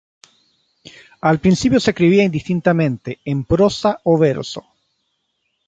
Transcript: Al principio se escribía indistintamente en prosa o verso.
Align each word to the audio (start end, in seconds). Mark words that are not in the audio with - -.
Al 1.21 1.39
principio 1.39 1.79
se 1.79 1.91
escribía 1.91 2.23
indistintamente 2.23 3.19
en 3.23 3.43
prosa 3.43 3.99
o 4.03 4.17
verso. 4.17 4.65